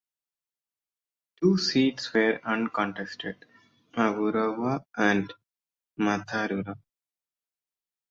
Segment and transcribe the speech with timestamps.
[1.39, 3.45] Two seats were uncontested:
[3.95, 5.31] Awarua and
[5.99, 6.73] Matarura.